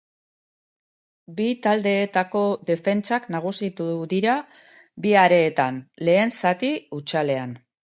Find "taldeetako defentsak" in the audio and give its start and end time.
1.67-3.29